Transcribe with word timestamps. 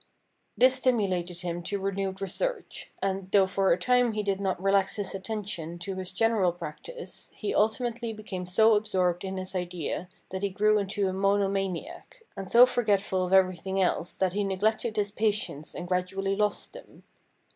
This 0.57 0.73
stimulated 0.73 1.41
him 1.41 1.61
to 1.61 1.77
renewed 1.79 2.21
research, 2.23 2.89
and, 3.03 3.29
though 3.31 3.45
for 3.45 3.71
a 3.71 3.77
time 3.77 4.13
he 4.13 4.23
did 4.23 4.41
not 4.41 4.59
relax 4.59 4.95
his 4.95 5.13
attention 5.13 5.77
to 5.77 5.93
his 5.95 6.09
general 6.11 6.51
practice, 6.51 7.29
he 7.35 7.53
ultimately 7.53 8.11
became 8.11 8.47
so 8.47 8.73
absorbed 8.73 9.23
in 9.23 9.37
his 9.37 9.53
idea 9.53 10.09
that 10.31 10.41
he 10.41 10.49
grew 10.49 10.79
into 10.79 11.07
a 11.07 11.13
mono 11.13 11.47
maniac, 11.47 12.23
and 12.35 12.49
so 12.49 12.65
forgetful 12.65 13.27
of 13.27 13.31
everything 13.31 13.79
else, 13.79 14.15
that 14.15 14.33
he 14.33 14.43
neglected 14.43 14.95
his 14.95 15.11
patients 15.11 15.75
and 15.75 15.87
gradually 15.87 16.35
lost 16.35 16.73
them. 16.73 17.03